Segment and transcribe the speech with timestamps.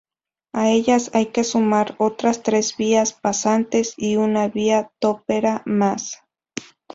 [0.51, 6.23] A ellas hay que sumar otras tres vías pasantes y una vía topera más.